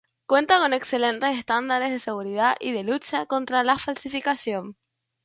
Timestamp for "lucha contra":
2.83-3.63